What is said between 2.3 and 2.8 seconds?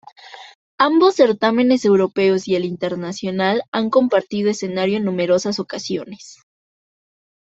y el